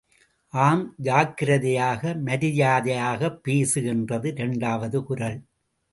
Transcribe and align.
ஆம் 0.53 0.93
ஜாக்கிரதையாக 0.97 2.13
மரியாதையாகப் 2.25 3.43
பேசு 3.43 3.85
என்றது 3.85 4.29
இரண்டாவது 4.29 5.03
குரல். 5.03 5.41